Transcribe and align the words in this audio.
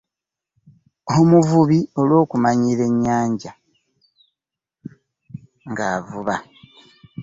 Omuvubi 1.17 1.79
olw'okumanyiira 1.99 2.83
enyanja 2.91 3.51
ng'avuba. 5.69 6.35